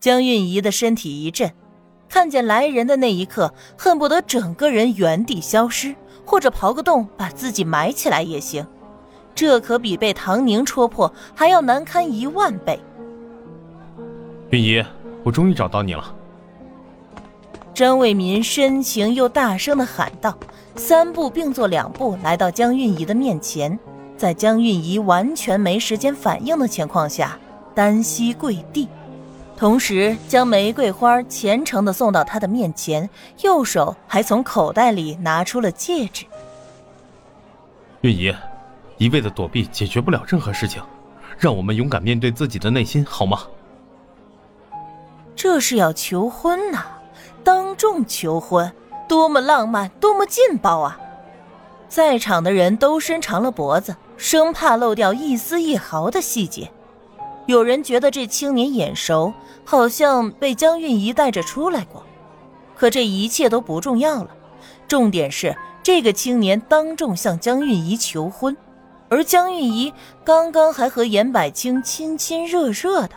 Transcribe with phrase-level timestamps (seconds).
[0.00, 1.52] 江韵仪的身体一震，
[2.08, 5.94] 看见来人的那一刻，恨不得整个人原地消失，
[6.24, 8.64] 或者刨个洞把自己埋起来也行。
[9.34, 12.78] 这可比被唐宁戳破还要难堪一万倍。
[14.50, 14.84] 韵仪，
[15.24, 16.14] 我终于找到你了。
[17.74, 20.36] 张卫民深情又大声的喊道，
[20.76, 23.76] 三步并作两步来到江韵仪的面前，
[24.16, 27.38] 在江韵仪完全没时间反应的情况下，
[27.74, 28.88] 单膝跪地，
[29.58, 33.10] 同时将玫瑰花虔诚的送到他的面前，
[33.42, 36.24] 右手还从口袋里拿出了戒指。
[38.02, 38.32] 韵仪，
[38.98, 40.80] 一味的躲避解决不了任何事情，
[41.36, 43.40] 让我们勇敢面对自己的内心，好吗？
[45.34, 46.84] 这是要求婚呐，
[47.42, 48.72] 当众求婚，
[49.08, 51.00] 多么浪漫，多么劲爆啊！
[51.88, 56.70] 在场的人都伸长了脖子，生怕漏掉一丝一毫的细节。
[57.48, 59.32] 有人觉得这青年眼熟，
[59.64, 62.04] 好像被江韵仪带着出来过。
[62.76, 64.28] 可这一切都不重要了，
[64.86, 68.54] 重点是这个青年当众向江韵仪求婚，
[69.08, 73.12] 而江韵仪刚刚还和严百清亲亲热热的。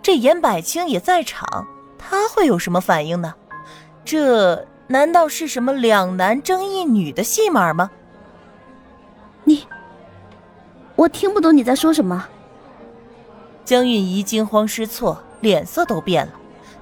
[0.00, 1.66] 这严百清也在场，
[1.98, 3.34] 他会有什么反应呢？
[4.04, 7.90] 这难道是什么两男争一女的戏码吗？
[9.42, 9.66] 你，
[10.94, 12.28] 我听不懂你在说什么。
[13.70, 16.32] 江韵仪惊慌失措，脸色都变了。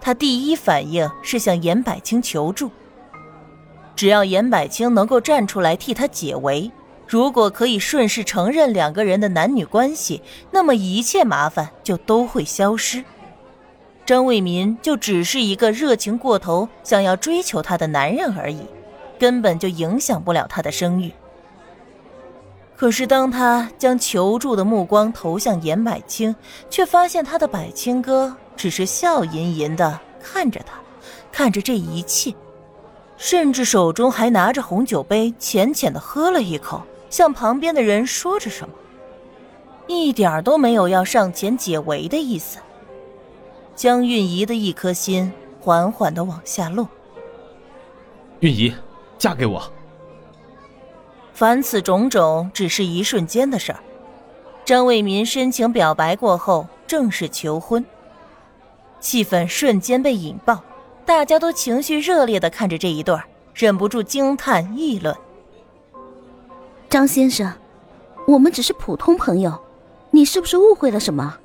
[0.00, 2.70] 她第一反应是向严百清求助，
[3.94, 6.72] 只要严百清能够站出来替她解围。
[7.06, 13.05] 如果可以顺势承认两个人的男女关系，那么一切麻烦就都会消失。
[14.06, 18.62] 张卫民就只是一个热情过头、想要追求她的男人而已，
[19.19, 21.12] 根本就影响不了她的声誉。
[22.79, 26.37] 可是，当他将求助的目光投向严百清，
[26.71, 30.79] 却发现他的百清哥只是笑吟吟的看着他，
[31.33, 32.33] 看着这一切，
[33.17, 36.81] 甚至手中还拿着红酒杯，浅浅的喝了一口。
[37.11, 38.75] 向旁边的人说着什么，
[39.88, 42.59] 一点都没有要上前解围的意思。
[43.75, 46.87] 江韵仪的一颗心缓缓的往下落。
[48.38, 48.72] 韵仪，
[49.19, 49.72] 嫁给我。
[51.38, 53.78] 凡此种种只是一瞬间的事儿。
[54.65, 57.87] 张卫民深情表白过后，正式求婚。
[58.99, 60.60] 气氛瞬间被引爆，
[61.06, 63.22] 大家都情绪热烈的看着这一对儿，
[63.54, 65.16] 忍不住惊叹议论。
[66.91, 67.53] 张先生，
[68.26, 69.56] 我们只是普通朋友，
[70.10, 71.38] 你是不是误会了什么？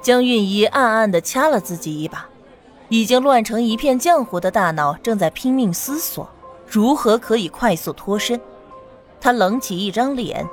[0.00, 2.28] 江韵仪暗暗的掐了自己一把，
[2.90, 6.30] 已经乱成一片浆糊的大脑正在拼命思索
[6.70, 8.40] 如何可以快速脱身。
[9.20, 10.48] 他冷起一张脸：“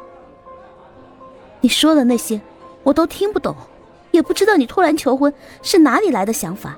[1.61, 2.41] 你说的那些
[2.83, 3.55] 我都听不懂，
[4.11, 6.77] 也不知道你突然求婚是哪里来的想法。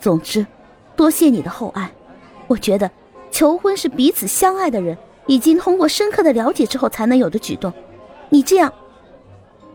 [0.00, 0.46] 总之，
[0.94, 1.90] 多谢你的厚爱。
[2.46, 2.90] 我觉得
[3.30, 7.72] 求婚是彼此相爱的人。”已经通过深刻的了解之后才能有的举动，
[8.28, 8.70] 你这样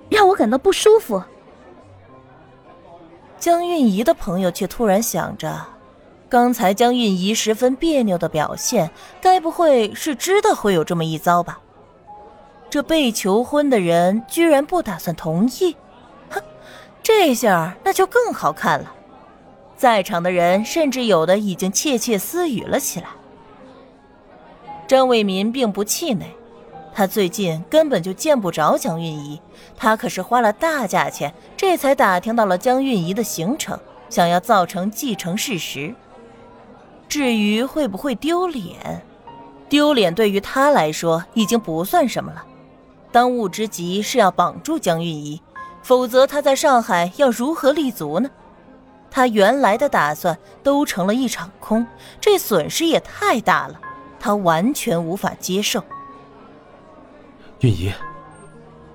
[0.07, 1.19] 让我感到不舒服。
[3.39, 5.59] 江韵仪的朋友却突然想着，
[6.29, 11.59] 刚才江韵仪十分别扭的表现，该不会是知道会有这么一遭吧？
[12.69, 15.75] 这被求婚的人居然不打算同意，
[16.29, 16.39] 哼，
[17.01, 18.93] 这下那就更好看了。
[19.75, 23.07] 在场的人甚至有的已经窃窃私语了起来。
[24.87, 26.27] 张卫民并不气馁，
[26.93, 29.41] 他最近根本就见不着江韵仪，
[29.75, 33.79] 他可是花了大价钱，这才打听到了江韵仪的行程，
[34.11, 35.95] 想要造成既成事实。
[37.09, 39.01] 至于会不会丢脸，
[39.67, 42.45] 丢脸对于他来说已经不算什么了。
[43.11, 45.41] 当务之急是要绑住江韵仪，
[45.81, 48.29] 否则他在上海要如何立足呢？
[49.09, 51.83] 他原来的打算都成了一场空，
[52.21, 53.81] 这损失也太大了。
[54.19, 55.83] 他完全无法接受。
[57.61, 57.91] 韵仪，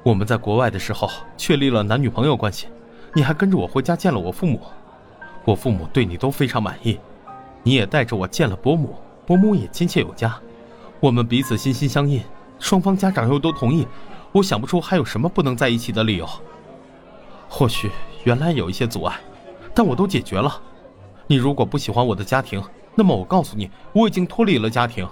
[0.05, 2.69] 我们在国外的时候确立了男女朋友关系，
[3.13, 4.61] 你还跟着我回家见了我父母，
[5.45, 7.01] 我父母对你都非常满意，
[7.65, 8.95] 你也带着我见了伯母，
[9.27, 10.39] 伯母也亲切有加，
[11.01, 12.23] 我们彼此心心相印，
[12.61, 13.89] 双方家长又都同意，
[14.31, 16.29] 我想不出还有什么不能在一起的理由。
[17.49, 17.91] 或许
[18.25, 19.19] 原来有一些阻碍，
[19.75, 20.61] 但我都解决了。
[21.27, 22.63] 你如果不喜欢我的家庭，
[22.95, 25.09] 那么我告诉你，我已经脱离了家庭，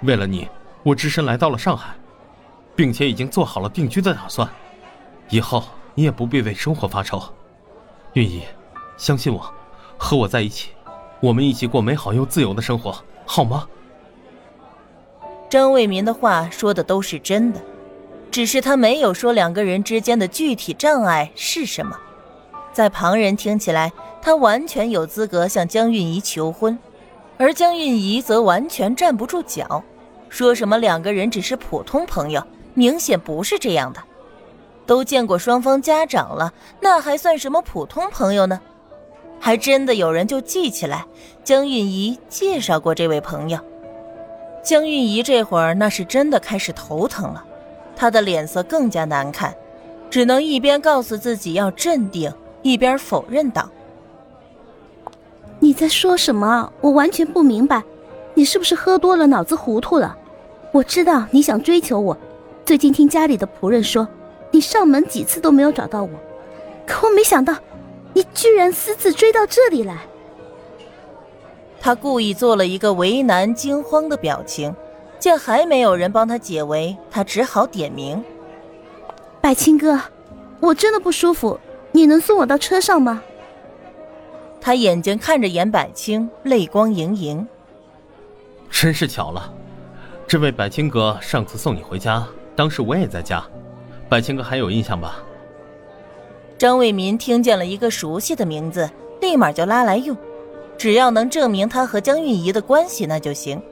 [0.00, 0.48] 为了你，
[0.82, 1.94] 我只身来到了上海，
[2.74, 4.48] 并且已经做好了定居的打算。
[5.28, 5.62] 以后
[5.94, 7.22] 你也不必为生活发愁，
[8.14, 8.42] 韵仪，
[8.96, 9.52] 相信我，
[9.98, 10.70] 和我在一起，
[11.20, 13.66] 我们一起过美好又自由的生活，好吗？
[15.50, 17.60] 张卫民的话说的都是真的，
[18.30, 21.98] 只是他没有说两个人之间的具体障碍是什么。
[22.72, 23.92] 在旁人听起来，
[24.22, 26.78] 他完全有资格向江韵仪求婚，
[27.36, 29.82] 而江韵仪则完全站不住脚，
[30.28, 32.40] 说什么两个人只是普通朋友，
[32.74, 34.00] 明显不是这样的。
[34.86, 38.60] 都见过双方家长了，那还算什么普通朋友呢？
[39.40, 41.06] 还真的有人就记起来，
[41.44, 43.58] 江韵仪介绍过这位朋友。
[44.62, 47.44] 江韵仪这会儿那是真的开始头疼了，
[47.96, 49.54] 她的脸色更加难看，
[50.10, 52.30] 只能一边告诉自己要镇定，
[52.62, 53.70] 一边否认道
[55.60, 56.70] ：“你在说什么？
[56.80, 57.82] 我完全不明白，
[58.34, 60.16] 你是不是喝多了，脑子糊涂了？
[60.72, 62.18] 我知道你想追求我，
[62.66, 64.06] 最近听家里的仆人说，
[64.50, 66.10] 你上门几次都没有找到我，
[66.84, 67.54] 可我没想到。”
[68.18, 69.96] 你居然私自追到这里来！
[71.80, 74.74] 他故意做了一个为难、惊慌的表情，
[75.20, 78.20] 见还没有人帮他解围，他只好点名
[79.40, 79.96] ：“百青哥，
[80.58, 81.60] 我真的不舒服，
[81.92, 83.22] 你能送我到车上吗？”
[84.60, 87.46] 他眼睛看着严百清，泪光盈盈。
[88.68, 89.54] 真是巧了，
[90.26, 92.26] 这位百青哥上次送你回家，
[92.56, 93.44] 当时我也在家，
[94.08, 95.22] 百青哥还有印象吧？
[96.58, 98.90] 张卫民听见了一个熟悉的名字，
[99.20, 100.16] 立马就拉来用，
[100.76, 103.62] 只要能证明他和江韵仪的关系，那就行。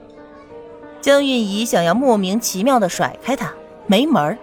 [1.00, 3.52] 江韵仪想要莫名其妙的甩开他，
[3.88, 4.38] 没门儿。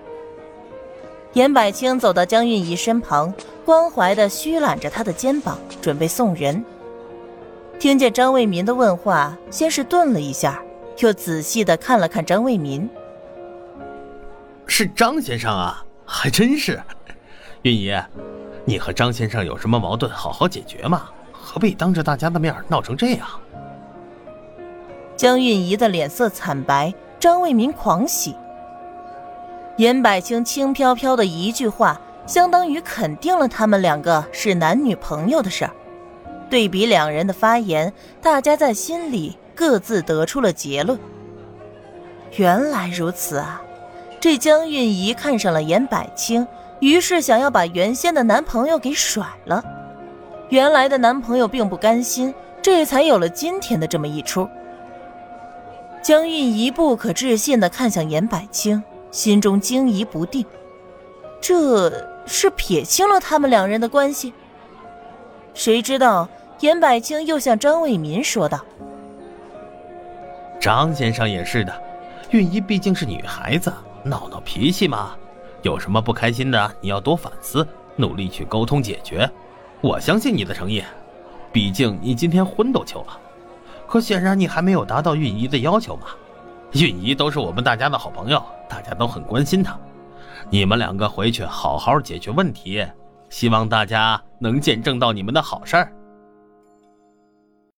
[1.31, 6.63] 严百清走到江韵仪身旁，关怀的虚揽着她的肩膀，准备送人。
[7.79, 10.61] 听见张卫民的问话，先是顿了一下，
[10.99, 12.89] 又仔细的看了看张卫民，
[14.67, 16.77] 是张先生啊，还真是。
[17.63, 17.93] 韵仪，
[18.65, 23.27] 你和张先生有什么矛盾，好好解决嘛，何必当着大家的面闹成这样？
[25.15, 28.35] 江韵仪的脸色惨白，张卫民狂喜。
[29.77, 35.71] 严百清轻飘飘的一句话，相当于肯定了他们两个是男女朋友的事儿。
[36.49, 40.97] 对比两人的发言，大家在心里各自得出了结论。
[42.37, 43.61] 原来如此啊，
[44.19, 46.47] 这江韵仪看上了严百清。
[46.83, 49.63] 于是想要把原先的男朋友给甩了，
[50.49, 54.49] 原来的男朋友并不甘心，这才有了今天的这么一出。
[56.01, 60.45] 江韵仪不可置信的看向严百清，心中惊疑不定，
[61.39, 64.33] 这是撇清了他们两人的关系。
[65.53, 66.27] 谁知道
[66.59, 68.59] 严百清又向张卫民说道
[70.59, 71.73] ：“张先生也是的，
[72.31, 73.71] 韵仪毕竟是女孩子，
[74.03, 75.15] 闹闹脾气嘛。”
[75.63, 79.29] 有什么不开心的，你要多反思，努力去沟通解决。
[79.81, 80.83] 我相信你的诚意，
[81.51, 83.19] 毕竟你今天婚都求了，
[83.87, 86.07] 可显然你还没有达到允仪的要求嘛。
[86.73, 89.77] 允仪都是我们大家的好朋友，大家都很关心她。
[90.49, 92.85] 你们两个回去好好解决问题，
[93.29, 95.91] 希望大家能见证到你们的好事儿。